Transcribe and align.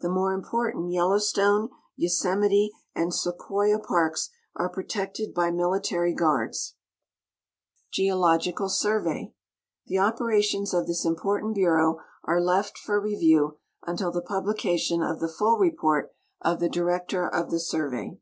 The 0.00 0.10
more 0.10 0.34
im 0.34 0.42
portant 0.42 0.90
Yellowstone, 0.92 1.70
A^osemite, 1.98 2.72
and 2.94 3.14
Sequoia 3.14 3.78
parks 3.78 4.28
are 4.54 4.68
protected 4.68 5.32
b\' 5.34 5.50
mili 5.50 5.82
tary 5.82 6.12
guards. 6.12 6.74
GEOGRAPHIC 7.94 7.96
LITERATURE 7.96 8.58
45 8.58 8.68
Geological 8.68 8.68
Surven.— 9.14 9.32
The 9.86 9.98
operations 9.98 10.74
of 10.74 10.86
this 10.86 11.06
important 11.06 11.54
bureau 11.54 12.00
are 12.24 12.38
left 12.42 12.76
for 12.76 13.00
review 13.00 13.56
until 13.86 14.12
the 14.12 14.20
publication 14.20 15.02
of 15.02 15.20
the 15.20 15.28
full 15.32 15.56
report 15.56 16.12
of 16.42 16.60
the 16.60 16.68
Director 16.68 17.26
of 17.26 17.50
the 17.50 17.56
Surve}'. 17.56 18.18